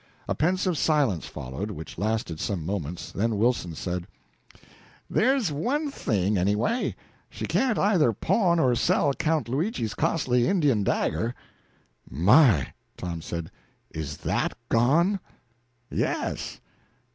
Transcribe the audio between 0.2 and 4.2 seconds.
A pensive silence followed, which lasted some moments, then Wilson said